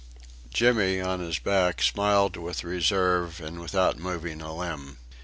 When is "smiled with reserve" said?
1.79-3.39